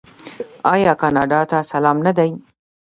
[0.73, 2.31] آیا کاناډا ته سلام نه دی؟